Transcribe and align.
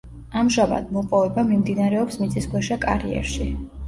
ამჟამად 0.39 0.87
მოპოვება 0.95 1.43
მიმდინარეობს 1.49 2.17
მიწისქვეშა 2.21 2.79
კარიერში. 2.87 3.47